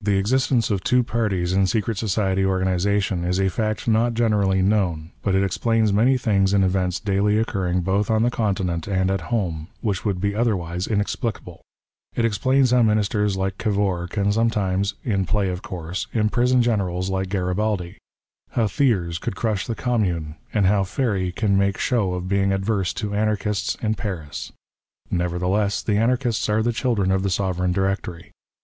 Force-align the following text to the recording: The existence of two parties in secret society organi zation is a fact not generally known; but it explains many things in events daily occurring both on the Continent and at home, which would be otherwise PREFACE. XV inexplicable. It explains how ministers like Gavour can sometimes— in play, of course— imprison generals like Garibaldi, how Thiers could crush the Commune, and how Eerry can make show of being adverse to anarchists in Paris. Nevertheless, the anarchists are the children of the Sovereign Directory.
The 0.00 0.18
existence 0.18 0.68
of 0.68 0.82
two 0.82 1.04
parties 1.04 1.52
in 1.52 1.68
secret 1.68 1.96
society 1.96 2.42
organi 2.42 2.74
zation 2.74 3.24
is 3.24 3.38
a 3.38 3.48
fact 3.48 3.86
not 3.86 4.14
generally 4.14 4.62
known; 4.62 5.12
but 5.22 5.36
it 5.36 5.44
explains 5.44 5.92
many 5.92 6.18
things 6.18 6.52
in 6.52 6.64
events 6.64 6.98
daily 6.98 7.38
occurring 7.38 7.82
both 7.82 8.10
on 8.10 8.24
the 8.24 8.32
Continent 8.32 8.88
and 8.88 9.12
at 9.12 9.20
home, 9.30 9.68
which 9.80 10.04
would 10.04 10.20
be 10.20 10.34
otherwise 10.34 10.86
PREFACE. 10.88 10.88
XV 10.88 10.92
inexplicable. 10.92 11.60
It 12.16 12.24
explains 12.24 12.72
how 12.72 12.82
ministers 12.82 13.36
like 13.36 13.58
Gavour 13.58 14.08
can 14.10 14.32
sometimes— 14.32 14.94
in 15.14 15.24
play, 15.24 15.50
of 15.50 15.62
course— 15.62 16.08
imprison 16.12 16.60
generals 16.60 17.08
like 17.08 17.28
Garibaldi, 17.28 17.96
how 18.50 18.66
Thiers 18.66 19.20
could 19.20 19.36
crush 19.36 19.68
the 19.68 19.76
Commune, 19.76 20.34
and 20.52 20.66
how 20.66 20.84
Eerry 20.84 21.30
can 21.30 21.56
make 21.56 21.78
show 21.78 22.14
of 22.14 22.26
being 22.28 22.52
adverse 22.52 22.92
to 22.94 23.14
anarchists 23.14 23.76
in 23.80 23.94
Paris. 23.94 24.50
Nevertheless, 25.12 25.80
the 25.80 25.96
anarchists 25.96 26.48
are 26.48 26.60
the 26.60 26.72
children 26.72 27.12
of 27.12 27.22
the 27.22 27.30
Sovereign 27.30 27.70
Directory. 27.70 28.32